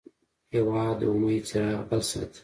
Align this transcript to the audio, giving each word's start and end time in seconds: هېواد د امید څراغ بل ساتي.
هېواد 0.53 0.93
د 0.99 1.01
امید 1.13 1.43
څراغ 1.49 1.79
بل 1.89 2.01
ساتي. 2.09 2.39